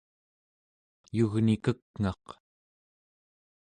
yugnikek'ngaq 1.17 2.25